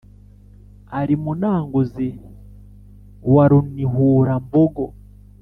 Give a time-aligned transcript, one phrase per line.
[0.99, 2.07] Ari Munanguzi
[3.33, 4.85] wa Runihurambogo.